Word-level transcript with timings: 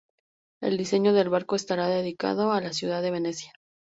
El 0.63 0.77
diseño 0.79 1.13
del 1.13 1.29
barco 1.29 1.55
estará 1.55 1.87
dedicado 1.87 2.51
a 2.53 2.59
la 2.59 2.73
ciudad 2.73 3.03
de 3.03 3.11
Venecia. 3.11 3.53